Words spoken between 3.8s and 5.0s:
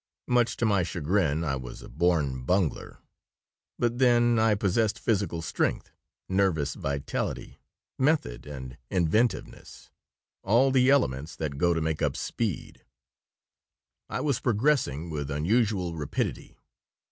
then I possessed